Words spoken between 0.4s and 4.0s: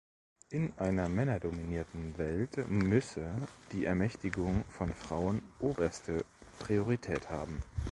In einer männerdominierten Welt müsse die